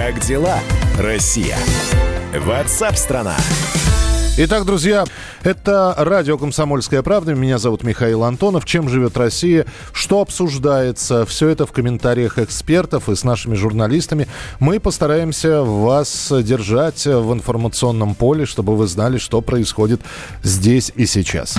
[0.00, 0.58] Как дела,
[0.98, 1.58] Россия?
[2.34, 3.36] Ватсап-страна!
[4.38, 5.04] Итак, друзья,
[5.42, 7.34] это радио «Комсомольская правда».
[7.34, 8.64] Меня зовут Михаил Антонов.
[8.64, 9.66] Чем живет Россия?
[9.92, 11.26] Что обсуждается?
[11.26, 14.26] Все это в комментариях экспертов и с нашими журналистами.
[14.58, 20.00] Мы постараемся вас держать в информационном поле, чтобы вы знали, что происходит
[20.42, 21.58] здесь и сейчас.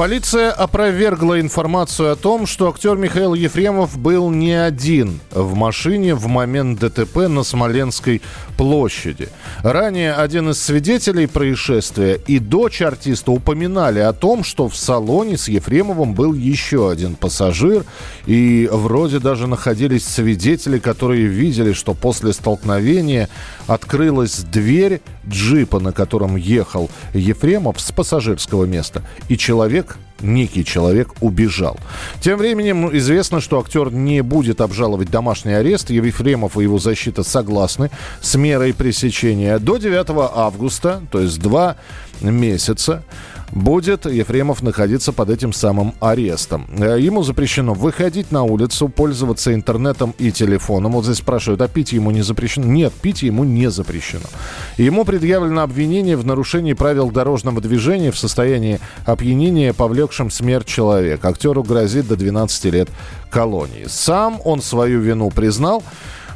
[0.00, 6.26] Полиция опровергла информацию о том, что актер Михаил Ефремов был не один в машине в
[6.26, 8.22] момент ДТП на Смоленской
[8.56, 9.28] площади.
[9.62, 15.48] Ранее один из свидетелей происшествия и дочь артиста упоминали о том, что в салоне с
[15.48, 17.84] Ефремовым был еще один пассажир.
[18.24, 23.28] И вроде даже находились свидетели, которые видели, что после столкновения
[23.66, 29.02] открылась дверь джипа, на котором ехал Ефремов с пассажирского места.
[29.28, 29.89] И человек
[30.20, 31.78] некий человек убежал.
[32.20, 35.90] Тем временем известно, что актер не будет обжаловать домашний арест.
[35.90, 37.90] Ефремов и его защита согласны
[38.20, 39.58] с мерой пресечения.
[39.58, 41.76] До 9 августа, то есть два
[42.20, 43.02] месяца,
[43.52, 46.66] будет Ефремов находиться под этим самым арестом.
[46.78, 50.92] Э, ему запрещено выходить на улицу, пользоваться интернетом и телефоном.
[50.92, 52.66] Вот здесь спрашивают, а пить ему не запрещено?
[52.66, 54.26] Нет, пить ему не запрещено.
[54.76, 61.28] Ему предъявлено обвинение в нарушении правил дорожного движения в состоянии опьянения, повлекшем смерть человека.
[61.28, 62.88] Актеру грозит до 12 лет
[63.30, 63.86] колонии.
[63.88, 65.82] Сам он свою вину признал.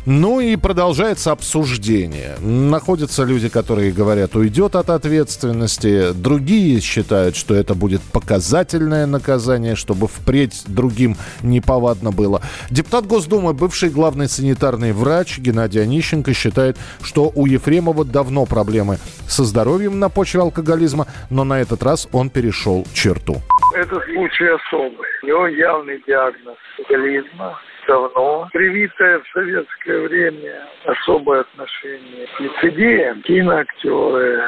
[0.06, 2.36] Ну и продолжается обсуждение.
[2.40, 6.12] Находятся люди, которые говорят, уйдет от ответственности.
[6.12, 12.42] Другие считают, что это будет показательное наказание, чтобы впредь другим неповадно было.
[12.70, 19.44] Депутат Госдумы, бывший главный санитарный врач Геннадий Онищенко считает, что у Ефремова давно проблемы со
[19.44, 23.36] здоровьем на почве алкоголизма, но на этот раз он перешел черту.
[23.74, 25.08] Это случай особый.
[25.22, 33.22] У него явный диагноз алкоголизма давно привитое в советское время особое отношение к лицедеям.
[33.22, 34.40] Киноактеры,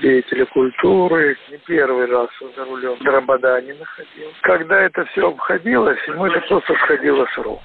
[0.00, 1.36] деятели культуры.
[1.50, 4.30] Не первый раз за рулем Дробода не находил.
[4.42, 7.60] Когда это все обходилось, ему это просто сходило с рук.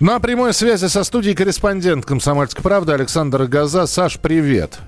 [0.00, 3.86] На прямой связи со студией корреспондент «Комсомольской правды» Александр Газа.
[3.86, 4.78] Саш, привет.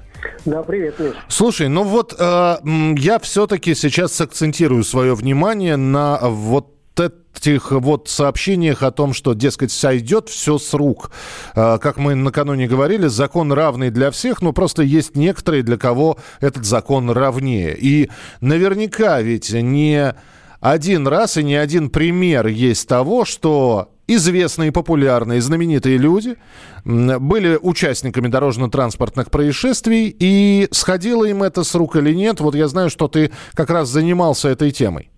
[0.45, 1.15] Да, привет, Миш.
[1.29, 2.57] Слушай, ну вот э,
[2.97, 9.73] я все-таки сейчас сакцентирую свое внимание на вот этих вот сообщениях о том, что, дескать,
[9.73, 11.11] сойдет все с рук.
[11.55, 16.19] А, как мы накануне говорили, закон равный для всех, но просто есть некоторые, для кого
[16.41, 17.77] этот закон равнее.
[17.79, 18.11] И
[18.41, 20.15] наверняка ведь не
[20.61, 26.37] один раз и не один пример есть того, что известные, популярные, знаменитые люди
[26.85, 32.41] были участниками дорожно-транспортных происшествий, и сходило им это с рук или нет.
[32.41, 35.11] Вот я знаю, что ты как раз занимался этой темой.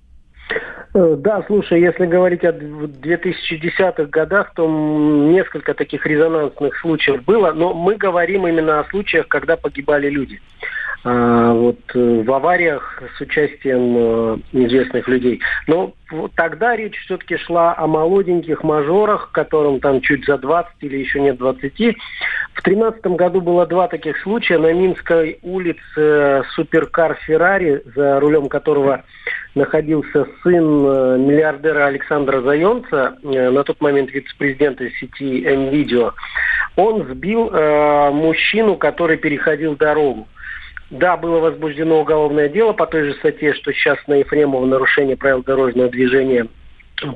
[0.93, 7.75] Э, да, слушай, если говорить о 2010-х годах, то несколько таких резонансных случаев было, но
[7.75, 10.41] мы говорим именно о случаях, когда погибали люди.
[11.03, 15.41] А, вот э, в авариях с участием известных людей.
[15.67, 15.95] Но
[16.35, 21.39] тогда речь все-таки шла о молоденьких мажорах, которым там чуть за 20 или еще нет
[21.39, 21.73] 20.
[21.73, 24.59] В 2013 году было два таких случая.
[24.59, 29.05] На Минской улице суперкар Феррари, за рулем которого
[29.55, 36.13] находился сын э, миллиардера Александра Заемца, на тот момент вице-президента сети МВидео.
[36.77, 40.29] Он сбил э, мужчину, который переходил дорогу.
[40.91, 45.43] Да, было возбуждено уголовное дело по той же статье, что сейчас на Ефремова нарушение правил
[45.43, 46.47] дорожного движения,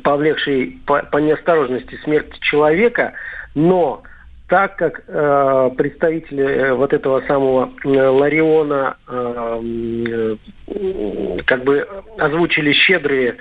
[0.03, 3.15] повлекший по, по неосторожности смерть человека,
[3.55, 4.03] но
[4.49, 11.87] так как э, представители э, вот этого самого э, Лариона э, э, как бы
[12.19, 13.37] озвучили щедрые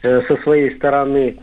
[0.00, 1.38] Э, со своей стороны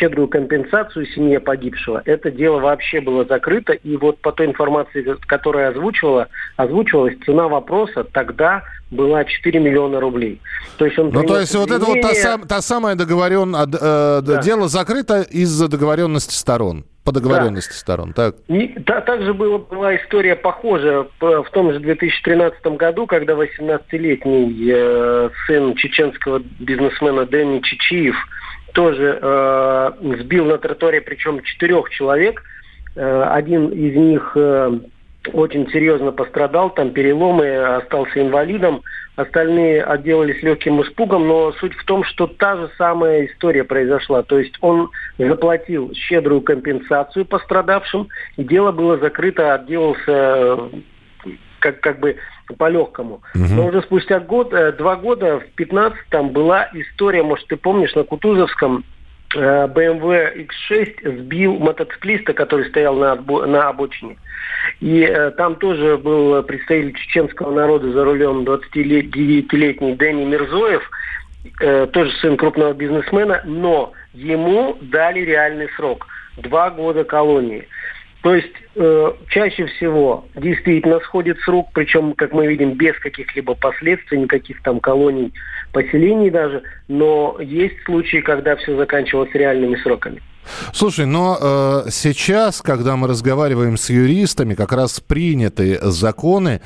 [0.00, 3.72] щедрую компенсацию семье погибшего, это дело вообще было закрыто.
[3.72, 6.26] И вот по той информации, которая озвучивала,
[6.56, 10.40] озвучивалась, цена вопроса тогда была 4 миллиона рублей.
[10.76, 14.20] То есть он ну, то есть вот это вот та, сам, та самая договоренность, э,
[14.24, 14.42] да.
[14.42, 17.76] дело закрыто из-за договоренности сторон по договоренности да.
[17.78, 18.12] сторон.
[18.12, 18.36] Так.
[18.48, 25.30] И, та, также было, была история похожая в том же 2013 году, когда 18-летний э,
[25.46, 28.14] сын чеченского бизнесмена Дэни Чичиев
[28.74, 29.90] тоже э,
[30.20, 32.42] сбил на тротуаре, причем четырех человек.
[32.94, 34.78] Э, один из них э,
[35.32, 38.82] очень серьезно пострадал, там переломы, остался инвалидом,
[39.22, 44.22] остальные отделались легким испугом, но суть в том, что та же самая история произошла.
[44.22, 50.58] То есть он заплатил щедрую компенсацию пострадавшим, и дело было закрыто, отделался э,
[51.60, 52.16] как, как бы
[52.58, 53.22] по-легкому.
[53.34, 53.54] Угу.
[53.54, 58.04] Но уже спустя год, э, два года, в 15-м была история, может, ты помнишь, на
[58.04, 58.84] Кутузовском
[59.34, 64.16] BMW X6 сбил мотоциклиста, который стоял на, на обочине.
[64.80, 70.90] И э, там тоже был представитель чеченского народа за рулем 29-летний Дэнни Мирзоев,
[71.60, 76.06] э, тоже сын крупного бизнесмена, но ему дали реальный срок–
[76.42, 77.66] два года колонии.
[78.22, 83.54] То есть э, чаще всего действительно сходит с рук, причем, как мы видим, без каких-либо
[83.54, 85.32] последствий, никаких там колоний,
[85.72, 90.20] поселений даже, но есть случаи, когда все заканчивалось реальными сроками.
[90.72, 96.60] Слушай, но э, сейчас, когда мы разговариваем с юристами, как раз приняты законы,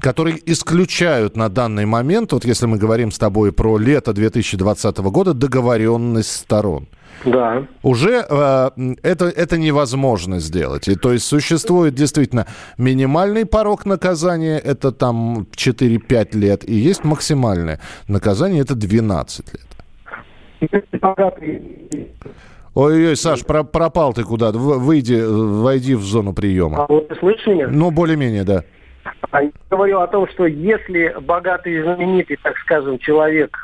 [0.00, 5.34] которые исключают на данный момент, вот если мы говорим с тобой про лето 2020 года,
[5.34, 6.88] договоренность сторон.
[7.24, 7.66] Да.
[7.82, 8.70] Уже э,
[9.02, 10.88] это, это невозможно сделать.
[10.88, 12.46] И, то есть существует действительно
[12.78, 19.66] минимальный порог наказания, это там 4-5 лет, и есть максимальное наказание, это 12 лет.
[22.74, 24.58] Ой-ой, Саш, про пропал ты куда-то.
[24.58, 26.84] Выйди, войди в зону приема.
[26.84, 27.68] А вот ты слышишь меня?
[27.68, 28.64] Ну, более-менее, да.
[29.30, 33.56] А я говорил о том, что если богатый и знаменитый, так скажем, человек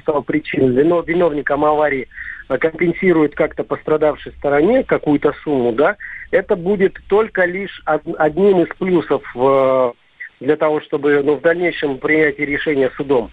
[0.00, 2.08] стал причиной, виновником аварии,
[2.48, 5.96] компенсирует как-то пострадавшей стороне какую-то сумму, да,
[6.30, 9.94] это будет только лишь одним из плюсов в,
[10.40, 13.30] для того, чтобы ну, в дальнейшем принять решение судом.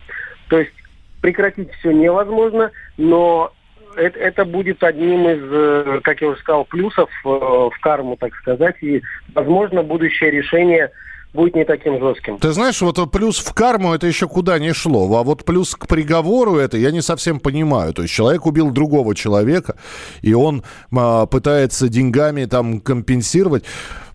[0.49, 0.73] То есть
[1.21, 3.53] прекратить все невозможно, но
[3.95, 8.75] это, будет одним из, э, как я уже сказал, плюсов э, в карму, так сказать,
[8.81, 9.01] и,
[9.33, 10.91] возможно, будущее решение
[11.33, 12.37] будет не таким жестким.
[12.37, 15.87] Ты знаешь, вот плюс в карму это еще куда не шло, а вот плюс к
[15.87, 17.93] приговору это я не совсем понимаю.
[17.93, 19.75] То есть человек убил другого человека,
[20.21, 20.63] и он
[20.95, 23.63] а, пытается деньгами там компенсировать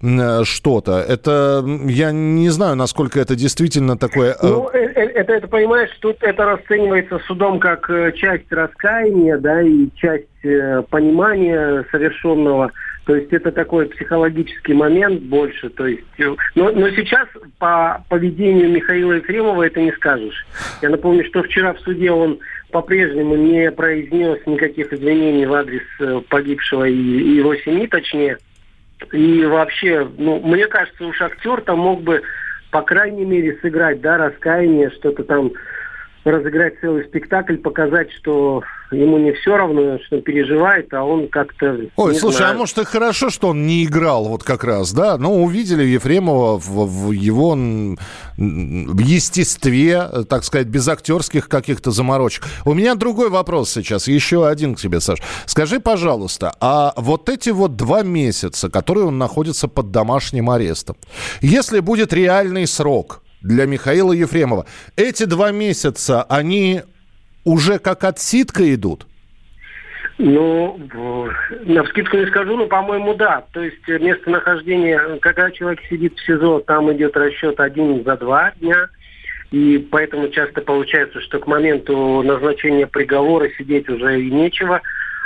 [0.02, 1.00] э, что-то.
[1.00, 4.32] Это я не знаю, насколько это действительно такое.
[4.32, 9.88] Э, ну, э, это, это понимаешь, тут это расценивается судом как часть раскаяния, да, и
[9.96, 10.26] часть
[10.90, 12.70] понимания совершенного.
[13.06, 15.70] То есть это такой психологический момент больше.
[15.70, 20.44] То есть, э, но, но сейчас по поведению Михаила Ефремова это не скажешь.
[20.82, 22.41] Я напомню, что вчера в суде он
[22.73, 28.38] по-прежнему не произнес никаких извинений в адрес э, погибшего и, и его семьи, точнее.
[29.12, 32.23] И вообще, ну, мне кажется, уж актер там мог бы,
[32.73, 35.53] по крайней мере, сыграть, да, раскаяние, что-то там
[36.31, 41.78] разыграть целый спектакль, показать, что ему не все равно, что он переживает, а он как-то...
[41.96, 42.55] Ой, слушай, знаю.
[42.55, 45.19] а может и хорошо, что он не играл вот как раз, да?
[45.19, 47.56] Ну, увидели Ефремова в, в его
[48.37, 52.44] естестве, так сказать, без актерских каких-то заморочек.
[52.64, 55.20] У меня другой вопрос сейчас, еще один к тебе, Саш.
[55.46, 60.96] Скажи, пожалуйста, а вот эти вот два месяца, которые он находится под домашним арестом,
[61.40, 64.66] если будет реальный срок, для Михаила Ефремова.
[64.96, 66.82] Эти два месяца, они
[67.44, 69.06] уже как отсидка идут?
[70.19, 70.81] Ну,
[71.64, 73.44] на вскидку не скажу, но, по-моему, да.
[73.52, 78.88] То есть местонахождение, когда человек сидит в СИЗО, там идет расчет один за два дня.
[79.52, 84.81] И поэтому часто получается, что к моменту назначения приговора сидеть уже и нечего.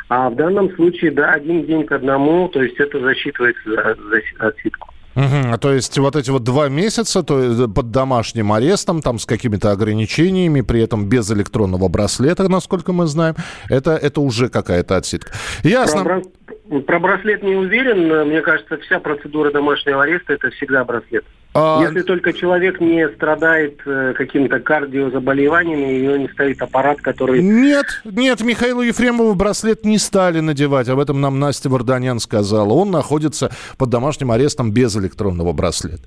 [0.08, 4.48] А в данном случае, да, один день к одному, то есть это засчитывается за, за
[4.48, 4.89] отсидку.
[5.16, 9.26] Угу, то есть вот эти вот два месяца то есть под домашним арестом, там с
[9.26, 13.34] какими-то ограничениями, при этом без электронного браслета, насколько мы знаем,
[13.68, 15.32] это, это уже какая-то отсидка.
[15.64, 16.04] Ясно.
[16.04, 18.28] Про, про браслет не уверен.
[18.28, 21.24] Мне кажется, вся процедура домашнего ареста это всегда браслет.
[21.52, 21.82] А...
[21.82, 27.42] Если только человек не страдает э, какими-то кардиозаболеваниями, и у него не стоит аппарат, который...
[27.42, 30.88] Нет, нет, Михаилу Ефремову браслет не стали надевать.
[30.88, 32.72] Об этом нам Настя Варданян сказала.
[32.72, 36.02] Он находится под домашним арестом без электронного браслета.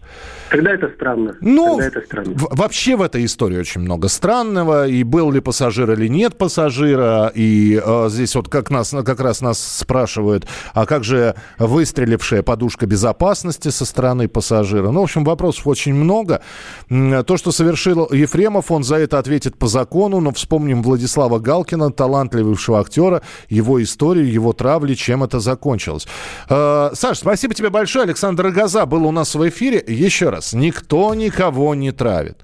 [0.50, 1.36] Тогда это странно.
[1.42, 2.36] Ну, Тогда это странно.
[2.36, 4.88] вообще в этой истории очень много странного.
[4.88, 7.30] И был ли пассажир или нет пассажира.
[7.36, 12.86] И э, здесь вот как, нас, как раз нас спрашивают, а как же выстрелившая подушка
[12.86, 14.90] безопасности со стороны пассажира?
[14.92, 16.42] Ну, в общем, вопросов очень много.
[16.90, 22.56] То, что совершил Ефремов, он за это ответит по закону, но вспомним Владислава Галкина, талантливого
[22.80, 26.08] актера, его историю, его травли, чем это закончилось.
[26.50, 28.04] Э, Саш, спасибо тебе большое.
[28.04, 29.84] Александр Газа был у нас в эфире.
[29.88, 32.38] Еще раз, никто никого не травит.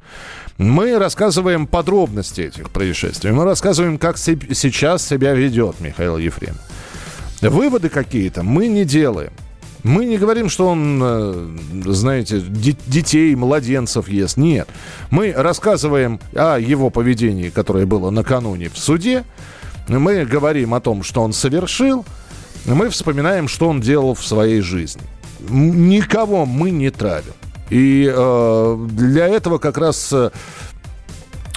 [0.58, 3.31] Мы рассказываем подробности этих происшествий.
[3.31, 6.60] Мы рассказываем, как сейчас себя ведет Михаил Ефремов.
[7.41, 9.31] Выводы какие-то мы не делаем.
[9.83, 14.38] Мы не говорим, что он, э, знаете, детей, младенцев ест.
[14.38, 14.67] Нет.
[15.09, 19.24] Мы рассказываем о его поведении, которое было накануне в суде.
[19.88, 22.05] Мы говорим о том, что он совершил.
[22.65, 25.01] Мы вспоминаем, что он делал в своей жизни.
[25.50, 27.33] Никого мы не травим.
[27.69, 30.31] И э, для этого как раз э,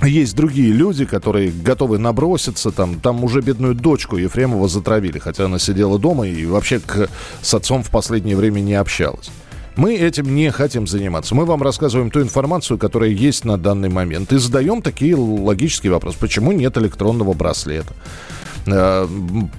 [0.08, 2.70] есть другие люди, которые готовы наброситься.
[2.70, 7.08] Там, там уже бедную дочку Ефремова затравили, хотя она сидела дома и вообще к,
[7.40, 9.30] с отцом в последнее время не общалась.
[9.76, 11.34] Мы этим не хотим заниматься.
[11.34, 14.32] Мы вам рассказываем ту информацию, которая есть на данный момент.
[14.32, 16.18] И задаем такие логические вопросы.
[16.18, 17.94] Почему нет электронного браслета?
[18.66, 19.06] Э,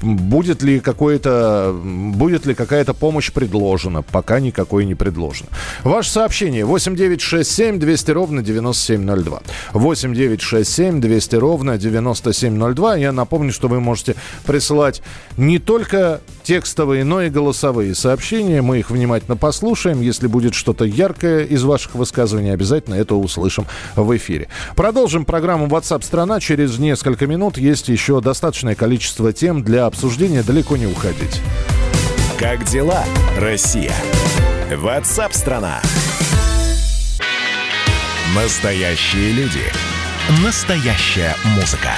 [0.01, 4.01] будет ли какое-то, будет ли какая-то помощь предложена?
[4.01, 5.49] Пока никакой не предложено.
[5.83, 9.41] Ваше сообщение 8967 200 ровно 9702.
[9.73, 12.95] 8967 200 ровно 9702.
[12.97, 15.01] Я напомню, что вы можете присылать
[15.37, 18.61] не только текстовые, но и голосовые сообщения.
[18.61, 20.01] Мы их внимательно послушаем.
[20.01, 24.47] Если будет что-то яркое из ваших высказываний, обязательно это услышим в эфире.
[24.75, 26.39] Продолжим программу WhatsApp страна.
[26.39, 28.92] Через несколько минут есть еще достаточное количество
[29.33, 30.43] тем для обсуждения.
[30.43, 31.41] Далеко не уходить.
[32.39, 33.03] Как дела,
[33.39, 33.93] Россия?
[34.69, 35.81] WhatsApp страна.
[38.35, 39.61] Настоящие люди.
[40.43, 41.91] Настоящая музыка.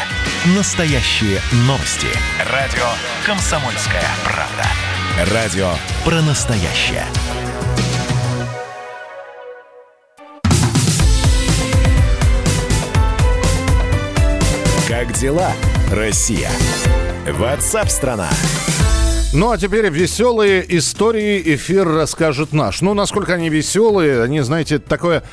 [0.57, 2.07] Настоящие новости.
[2.51, 2.87] Радио
[3.25, 5.33] «Комсомольская правда».
[5.33, 5.69] Радио
[6.03, 7.05] про настоящее.
[14.97, 15.51] Как дела,
[15.91, 16.49] Россия?
[17.29, 18.29] Ватсап-страна!
[19.33, 22.79] Ну, а теперь веселые истории эфир расскажет наш.
[22.79, 25.23] Ну, насколько они веселые, они, знаете, такое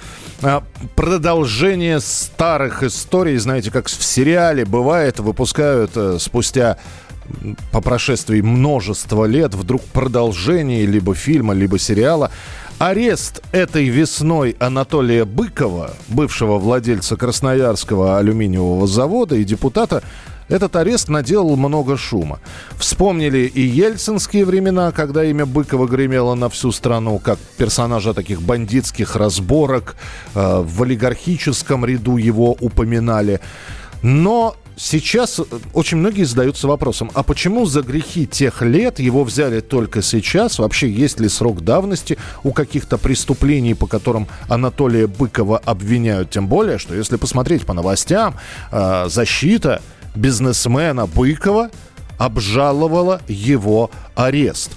[0.43, 0.65] а,
[0.97, 6.79] продолжение старых историй, знаете, как в сериале бывает, выпускают э, спустя
[7.71, 12.31] по прошествии множества лет вдруг продолжение либо фильма, либо сериала.
[12.79, 20.03] Арест этой весной Анатолия Быкова, бывшего владельца Красноярского алюминиевого завода и депутата,
[20.49, 22.41] этот арест наделал много шума.
[22.77, 29.17] Вспомнили и ельцинские времена, когда имя Быкова гремело на всю страну, как персонажа таких бандитских
[29.17, 29.97] разборок,
[30.35, 33.41] э, в олигархическом ряду его упоминали.
[34.03, 35.41] Но сейчас
[35.73, 40.59] очень многие задаются вопросом, а почему за грехи тех лет его взяли только сейчас?
[40.59, 46.31] Вообще есть ли срок давности у каких-то преступлений, по которым Анатолия Быкова обвиняют?
[46.31, 48.37] Тем более, что если посмотреть по новостям,
[48.71, 49.83] э, защита
[50.15, 51.71] бизнесмена Быкова
[52.19, 54.73] обжаловала его арест.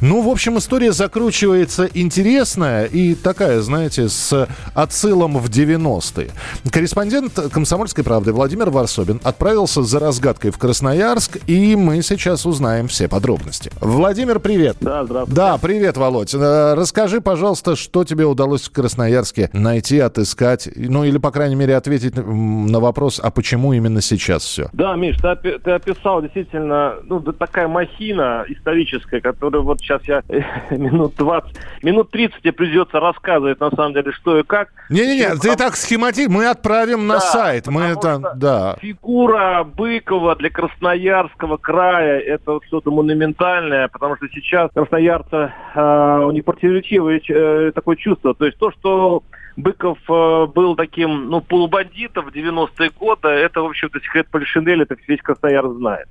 [0.00, 6.30] Ну, в общем, история закручивается интересная и такая, знаете, с отсылом в 90-е.
[6.70, 13.08] Корреспондент «Комсомольской правды» Владимир Варсобин отправился за разгадкой в Красноярск, и мы сейчас узнаем все
[13.08, 13.72] подробности.
[13.80, 14.76] Владимир, привет.
[14.80, 15.36] Да, здравствуйте.
[15.36, 16.32] Да, привет, Володь.
[16.32, 21.74] Э, расскажи, пожалуйста, что тебе удалось в Красноярске найти, отыскать, ну или, по крайней мере,
[21.74, 24.68] ответить на вопрос, а почему именно сейчас все?
[24.72, 30.22] Да, Миш, ты, ты описал действительно, ну, такая махина историческая, которая вот сейчас я
[30.70, 34.68] минут 20, минут 30 тебе придется рассказывать, на самом деле, что и как.
[34.90, 37.66] Не-не-не, ты так схемати, мы отправим на да, сайт.
[37.66, 38.76] Мы это, да.
[38.80, 46.44] Фигура Быкова для Красноярского края, это что-то монументальное, потому что сейчас красноярцы, э, у них
[46.44, 48.34] противоречивое э, такое чувство.
[48.34, 49.22] То есть то, что
[49.56, 54.96] Быков э, был таким, ну, полубандитом в 90-е годы, это, в общем-то, секрет Полишинеля, это
[55.06, 56.08] весь Краснояр знает.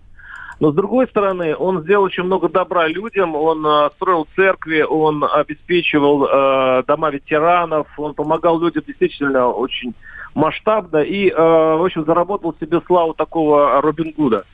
[0.60, 5.24] Но с другой стороны, он сделал очень много добра людям, он э, строил церкви, он
[5.24, 9.94] обеспечивал э, дома ветеранов, он помогал людям действительно очень
[10.34, 14.46] масштабно и, э, в общем, заработал себе славу такого Робин Гуда.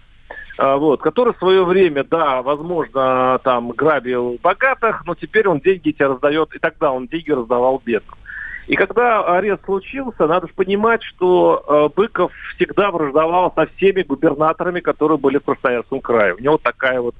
[0.58, 5.92] Э, вот, который в свое время, да, возможно, там грабил богатых, но теперь он деньги
[5.92, 8.18] тебе раздает, и тогда он деньги раздавал бедным.
[8.68, 14.80] И когда арест случился, надо же понимать, что э, Быков всегда враждовал со всеми губернаторами,
[14.80, 16.36] которые были в Красноярском крае.
[16.36, 17.16] У него такая вот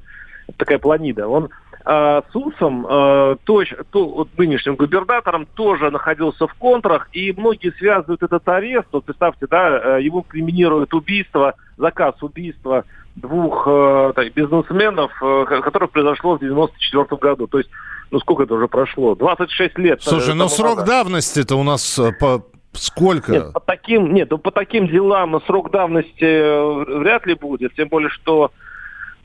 [0.58, 1.28] такая планида.
[1.28, 1.50] Он
[1.86, 7.72] э, с Усом, э, то, то, вот, нынешним губернатором, тоже находился в контрах, и многие
[7.74, 12.86] связывают этот арест, вот представьте, да, э, ему криминируют убийство, заказ убийства
[13.16, 17.48] двух э, так, бизнесменов, э, которое произошло в 94 году.
[17.48, 17.70] То есть
[18.14, 19.16] ну сколько это уже прошло?
[19.16, 20.04] 26 лет.
[20.04, 20.86] Слушай, ну срок назад.
[20.86, 23.32] давности-то у нас э, по сколько?
[23.32, 27.88] Нет, по таким, нет, ну, по таким делам срок давности э, вряд ли будет, тем
[27.88, 28.52] более, что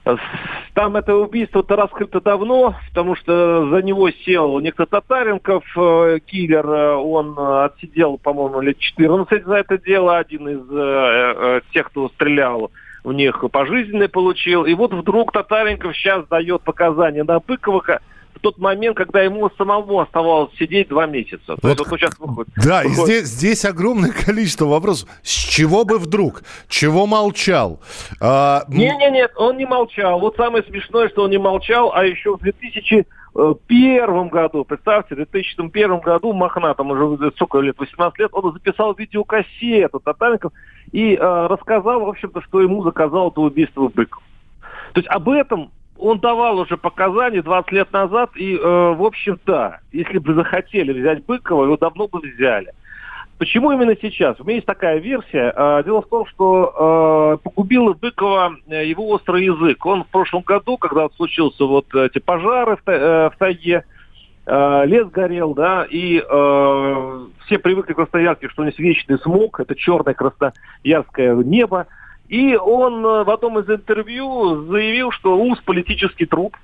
[0.07, 0.17] э,
[0.73, 5.65] там это убийство-то раскрыто давно, потому что за него сел некто Татаренков,
[6.25, 12.71] киллер, он отсидел, по-моему, лет 14 за это дело, один из э, тех, кто стрелял
[13.05, 14.65] в них пожизненный получил.
[14.65, 18.01] И вот вдруг Татаренков сейчас дает показания на Быкова,
[18.39, 21.45] в тот момент, когда ему самому оставалось сидеть два месяца.
[21.47, 22.53] То вот, есть, вот сейчас выходит.
[22.57, 22.99] Да, выходит.
[22.99, 25.09] и здесь, здесь огромное количество вопросов.
[25.23, 26.43] С чего бы вдруг?
[26.69, 27.81] Чего молчал?
[28.21, 28.65] А...
[28.69, 30.21] Нет, нет, нет, он не молчал.
[30.21, 33.07] Вот самое смешное, что он не молчал, а еще в 2000
[33.67, 38.95] первом году, представьте, в 2001 году Махна, там уже сколько лет, 18 лет, он записал
[38.95, 40.53] видеокассету Татарников
[40.91, 44.23] и э, рассказал, в общем-то, что ему заказал это убийство Быков.
[44.93, 49.39] То есть об этом он давал уже показания 20 лет назад, и, э, в общем,
[49.47, 52.73] да, если бы захотели взять Быкова, его давно бы взяли.
[53.39, 54.39] Почему именно сейчас?
[54.41, 55.53] У меня есть такая версия.
[55.55, 59.87] А, дело в том, что э, погубило Быкова э, его острый язык.
[59.87, 63.85] Он в прошлом году, когда случился вот эти пожары в, э, в тайге,
[64.51, 69.75] лес горел, да, и э, все привыкли к Красноярске, что у них вечный смог, это
[69.75, 71.87] черное красноярское небо.
[72.29, 76.57] И он в одном из интервью заявил, что УЗ политический труп,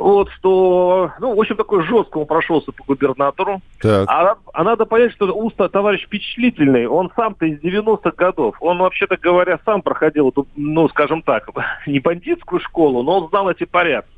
[0.00, 3.60] вот, что, ну, в общем, такой жестко он прошелся по губернатору.
[3.80, 4.08] Так.
[4.08, 6.86] А, а надо понять, что Уста товарищ впечатлительный.
[6.86, 8.56] Он сам-то из 90-х годов.
[8.60, 11.50] Он, вообще-то говоря, сам проходил эту, ну, скажем так,
[11.86, 14.10] не бандитскую школу, но он знал эти порядки.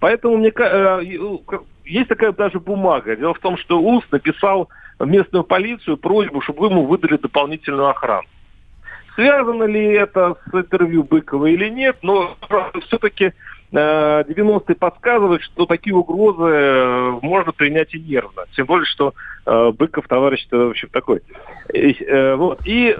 [0.00, 1.00] Поэтому мне э,
[1.84, 3.14] есть такая даже бумага.
[3.14, 4.68] Дело в том, что Уст написал
[4.98, 8.26] в местную полицию просьбу, чтобы ему выдали дополнительную охрану.
[9.14, 12.36] Связано ли это с интервью Быкова или нет, но
[12.86, 13.32] все-таки
[13.72, 18.44] 90-е э, подсказывают, что такие угрозы э, можно принять и нервно.
[18.54, 19.14] Тем более, что
[19.46, 21.22] э, Быков товарищ в общем, такой.
[21.72, 21.96] И,
[22.36, 22.60] вот.
[22.66, 22.94] и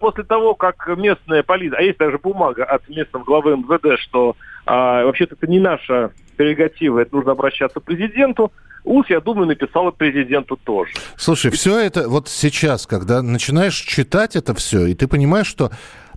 [0.00, 5.04] после того, как местная полиция, а есть даже бумага от местного главы МВД, что а,
[5.04, 8.50] вообще-то это не наша прерогатива, это нужно обращаться к президенту,
[8.84, 10.92] УС, я думаю, написал и президенту тоже.
[11.16, 15.70] Слушай, все это вот сейчас, когда начинаешь читать это все, и ты понимаешь, что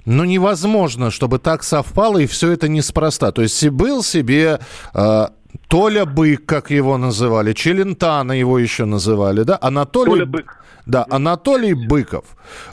[0.08, 3.32] ну, невозможно, чтобы так совпало, и все это неспроста.
[3.32, 4.60] То есть был себе
[4.94, 5.28] э,
[5.68, 9.58] Толя Бык, как его называли, Челентана его еще называли, да?
[9.62, 10.12] Анатолий...
[10.12, 10.58] Толя Бык.
[10.86, 12.24] Да, Анатолий Быков,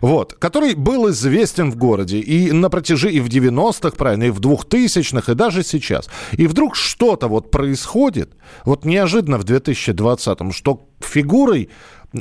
[0.00, 4.38] вот, который был известен в городе и на протяжении и в 90-х, правильно, и в
[4.38, 6.08] 2000-х, и даже сейчас.
[6.30, 11.70] И вдруг что-то вот происходит, вот неожиданно в 2020-м, что фигурой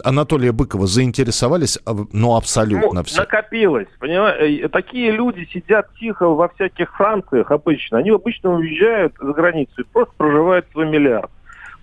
[0.03, 1.79] Анатолия Быкова заинтересовались,
[2.12, 3.21] ну, абсолютно ну, все.
[3.21, 4.63] Накопилось, понимаешь?
[4.63, 7.99] Э, такие люди сидят тихо во всяких Франциях обычно.
[7.99, 11.29] Они обычно уезжают за границу и просто проживают свой миллиард.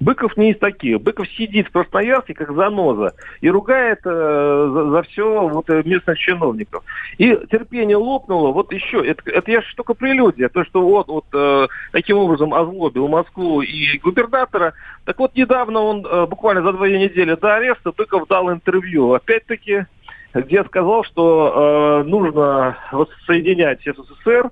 [0.01, 1.01] Быков не из таких.
[1.03, 6.19] Быков сидит в Красноярске, как заноза, и ругает э, за, за все вот, э, местных
[6.19, 6.83] чиновников.
[7.19, 8.51] И терпение лопнуло.
[8.51, 12.55] Вот еще, это, это я же только прелюдия, то, что вот, вот э, таким образом
[12.55, 14.73] озлобил Москву и губернатора.
[15.05, 19.13] Так вот, недавно он, э, буквально за две недели до ареста, Быков дал интервью.
[19.13, 19.85] Опять-таки,
[20.33, 22.79] где сказал, что э, нужно
[23.27, 24.51] соединять СССР,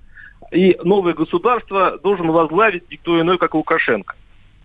[0.52, 4.14] и новое государство должен возглавить никто иной, как Лукашенко.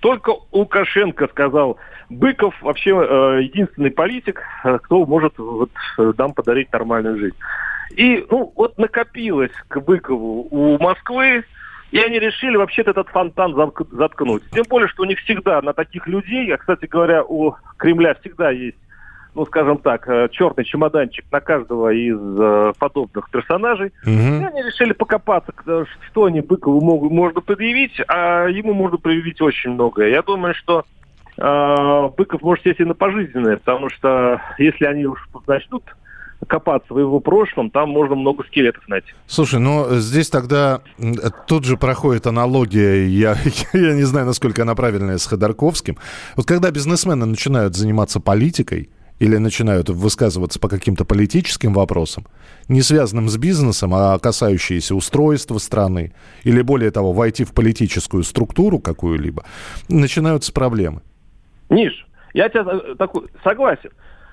[0.03, 1.77] Только Лукашенко сказал,
[2.09, 7.37] Быков вообще э, единственный политик, э, кто может вот, э, нам подарить нормальную жизнь.
[7.95, 11.45] И ну, вот накопилось к Быкову у Москвы,
[11.91, 13.55] и они решили вообще-то этот фонтан
[13.91, 14.43] заткнуть.
[14.51, 18.51] Тем более, что у них всегда на таких людей, а, кстати говоря, у Кремля всегда
[18.51, 18.75] есть
[19.35, 23.91] ну, скажем так, э, черный чемоданчик на каждого из э, подобных персонажей.
[24.03, 24.11] Угу.
[24.11, 25.53] И они решили покопаться,
[26.09, 30.09] что они Быкову могут, можно предъявить, а ему можно предъявить очень многое.
[30.09, 30.85] Я думаю, что
[31.37, 35.83] э, Быков может сесть и на пожизненное, потому что если они уж начнут
[36.45, 39.07] копаться в его прошлом, там можно много скелетов найти.
[39.27, 40.81] Слушай, ну здесь тогда
[41.47, 43.35] тут же проходит аналогия, я,
[43.73, 45.97] я не знаю, насколько она правильная, с Ходорковским.
[46.35, 52.25] Вот когда бизнесмены начинают заниматься политикой, или начинают высказываться по каким-то политическим вопросам,
[52.67, 58.79] не связанным с бизнесом, а касающиеся устройства страны, или более того, войти в политическую структуру
[58.79, 59.43] какую-либо,
[59.89, 61.01] начинаются проблемы.
[61.69, 63.91] Ниш, я тебя э, такой, согласен.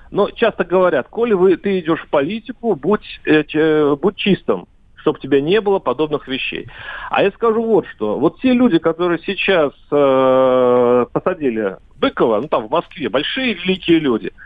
[0.09, 5.19] Но часто говорят, коли вы, ты идешь в политику, будь, э, э, будь чистым, чтобы
[5.19, 6.67] тебя не было подобных вещей.
[7.09, 8.19] А я скажу вот что.
[8.19, 14.31] Вот те люди, которые сейчас э, посадили Быкова, ну там в Москве, большие великие люди–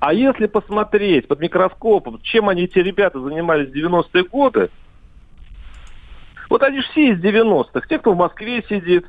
[0.00, 4.70] а если посмотреть под микроскопом, чем они, эти ребята, занимались в 90-е годы,
[6.48, 7.86] вот они же все из 90-х.
[7.88, 9.06] Те, кто в Москве сидит,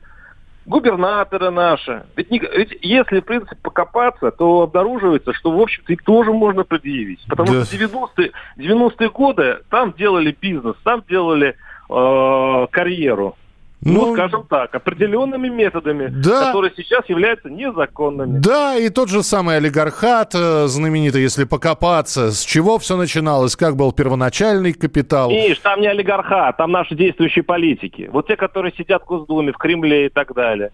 [0.66, 2.04] губернаторы наши.
[2.16, 6.64] Ведь, не, ведь если, в принципе, покопаться, то обнаруживается, что, в общем-то, их тоже можно
[6.64, 7.26] предъявить.
[7.28, 7.66] Потому да.
[7.66, 11.56] что 90-е, 90 годы там делали бизнес, там делали
[11.90, 13.36] э, карьеру.
[13.82, 16.48] Ну, ну, скажем так, определенными методами, да.
[16.48, 18.40] которые сейчас являются незаконными.
[18.40, 23.78] Да, и тот же самый олигархат, э, знаменитый, если покопаться, с чего все начиналось, как
[23.78, 25.30] был первоначальный капитал.
[25.30, 28.10] Видишь, там не олигархат, там наши действующие политики.
[28.12, 30.72] Вот те, которые сидят в Госдуме, в Кремле и так далее.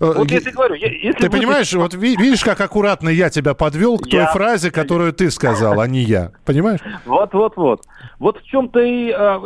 [0.00, 4.08] Э, вот если говорю, если ты понимаешь, вот видишь, как аккуратно я тебя подвел к
[4.08, 4.26] той я...
[4.32, 6.32] фразе, которую ты сказал, а не я.
[6.44, 6.80] Понимаешь?
[7.04, 7.82] Вот, вот, вот.
[8.18, 9.40] Вот в чем-то и а,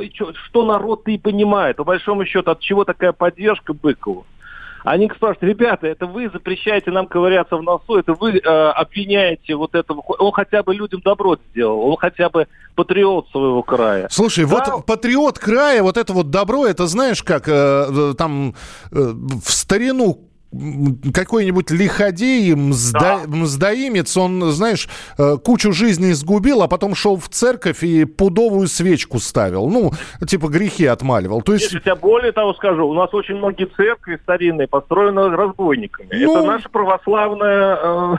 [0.47, 1.77] что народ и понимает.
[1.77, 4.27] По большому счету, от чего такая поддержка Быкову?
[4.85, 9.75] Они спрашивают, ребята, это вы запрещаете нам ковыряться в носу, это вы э, обвиняете вот
[9.75, 10.01] этого.
[10.01, 14.09] Он хотя бы людям добро сделал, он хотя бы патриот своего края.
[14.11, 14.51] Слушай, да?
[14.51, 18.55] вот патриот края, вот это вот добро, это знаешь, как э, э там
[18.93, 20.29] э, в старину
[21.13, 23.27] какой-нибудь лиходей, мзда, да.
[23.27, 24.89] мздоимец, он, знаешь,
[25.19, 29.69] э, кучу жизней сгубил, а потом шел в церковь и пудовую свечку ставил.
[29.69, 29.93] Ну,
[30.27, 31.43] типа грехи отмаливал.
[31.43, 31.75] То есть...
[31.85, 36.09] Я более того скажу, у нас очень многие церкви старинные построены разбойниками.
[36.13, 36.39] Ну...
[36.39, 37.79] Это наша православная...
[37.83, 38.17] Э...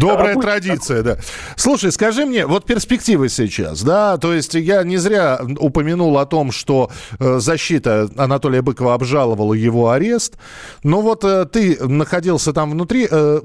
[0.00, 1.16] Добрая традиция, да.
[1.56, 6.52] Слушай, скажи мне, вот перспективы сейчас, да, то есть я не зря упомянул о том,
[6.52, 10.38] что э, защита Анатолия Быкова обжаловала его арест,
[10.82, 13.40] но вот ты находился там внутри, э,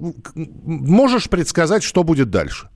[0.66, 2.70] можешь предсказать, что будет дальше?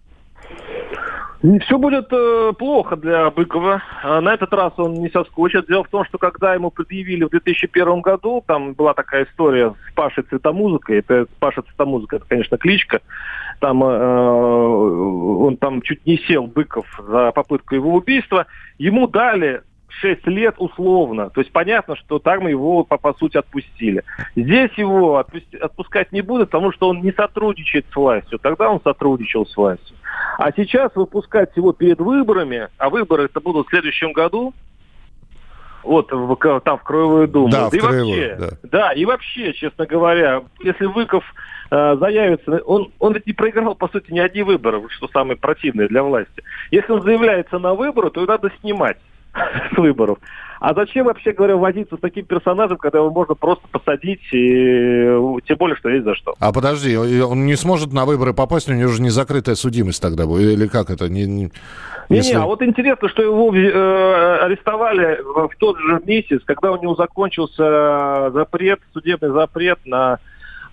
[1.41, 3.81] Все будет э, плохо для Быкова.
[4.03, 5.65] А на этот раз он не соскочит.
[5.67, 9.93] Дело в том, что когда ему предъявили в 2001 году, там была такая история с
[9.95, 10.99] Пашей Цветомузыкой.
[10.99, 13.01] Это Паша Цветомузыка, это, конечно, кличка.
[13.59, 18.45] Там э, он там чуть не сел, Быков, за попытку его убийства.
[18.77, 19.63] Ему дали
[19.99, 21.29] 6 лет условно.
[21.29, 24.03] То есть понятно, что там его, по, по сути, отпустили.
[24.35, 28.39] Здесь его отпусти, отпускать не будут, потому что он не сотрудничает с властью.
[28.39, 29.95] Тогда он сотрудничал с властью.
[30.37, 34.53] А сейчас выпускать его перед выборами, а выборы это будут в следующем году,
[35.83, 37.49] вот в, там в Краевую Думу.
[37.49, 38.69] Да, да в Краевую, вообще, да.
[38.69, 41.23] да, и вообще, честно говоря, если Выков
[41.71, 45.87] э, заявится, он, он ведь не проиграл, по сути, ни одни выборы, что самое противное
[45.87, 46.43] для власти.
[46.69, 48.97] Если он заявляется на выборы, то его надо снимать
[49.33, 50.17] с выборов.
[50.59, 55.07] А зачем, вообще говоря, возиться с таким персонажем, когда его можно просто посадить, и
[55.47, 56.35] тем более, что есть за что?
[56.39, 60.27] А подожди, он не сможет на выборы попасть, у него же не закрытая судимость тогда
[60.27, 61.09] будет, или как это?
[61.09, 61.51] Не, не...
[62.09, 62.33] Если...
[62.33, 66.79] Не, не, а вот интересно, что его э, арестовали в тот же месяц, когда у
[66.79, 70.19] него закончился запрет, судебный запрет на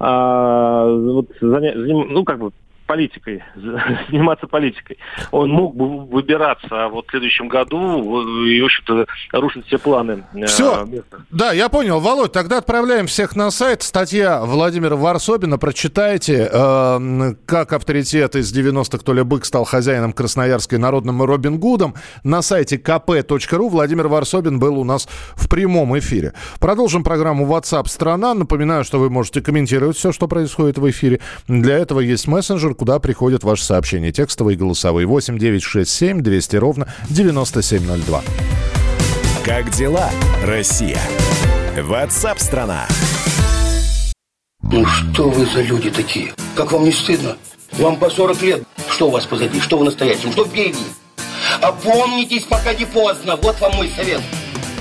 [0.00, 1.72] э, вот, заня...
[1.74, 2.50] ну, как бы
[2.88, 4.98] политикой, заниматься политикой.
[5.30, 10.24] Он мог бы выбираться вот в следующем году и, в общем-то, рушить все планы.
[10.34, 11.18] Э, все, места.
[11.30, 12.00] да, я понял.
[12.00, 13.82] Володь, тогда отправляем всех на сайт.
[13.82, 15.58] Статья Владимира Варсобина.
[15.58, 21.94] Прочитайте, э, как авторитет из 90-х Толя Бык стал хозяином Красноярской народным Робин Гудом.
[22.24, 26.32] На сайте kp.ru Владимир Варсобин был у нас в прямом эфире.
[26.58, 28.32] Продолжим программу WhatsApp страна.
[28.32, 31.20] Напоминаю, что вы можете комментировать все, что происходит в эфире.
[31.48, 34.12] Для этого есть мессенджер куда приходят ваши сообщения.
[34.12, 35.06] Текстовые и голосовые.
[35.06, 38.22] 8 9 6 7 200 ровно 9702.
[39.44, 40.10] Как дела,
[40.44, 41.00] Россия?
[41.76, 42.86] Ватсап-страна!
[44.62, 46.32] Ну что вы за люди такие?
[46.54, 47.36] Как вам не стыдно?
[47.72, 48.62] Вам по 40 лет.
[48.88, 49.60] Что у вас позади?
[49.60, 50.32] Что вы настоящем?
[50.32, 50.78] Что впереди?
[51.60, 53.36] Опомнитесь, пока не поздно.
[53.36, 54.20] Вот вам мой совет.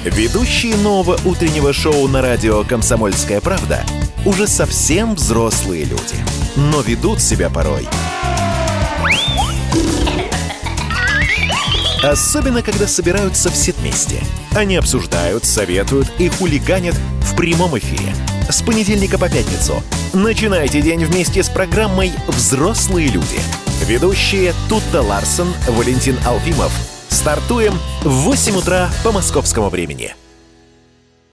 [0.04, 3.84] Ведущие нового утреннего шоу на радио «Комсомольская правда»
[4.28, 6.16] уже совсем взрослые люди,
[6.58, 7.88] но ведут себя порой.
[12.04, 14.22] Особенно, когда собираются все вместе.
[14.54, 18.14] Они обсуждают, советуют и хулиганят в прямом эфире.
[18.50, 19.82] С понедельника по пятницу.
[20.14, 23.40] Начинайте день вместе с программой «Взрослые люди».
[23.86, 26.74] Ведущие Тутта Ларсон, Валентин Алфимов.
[27.08, 30.14] Стартуем в 8 утра по московскому времени.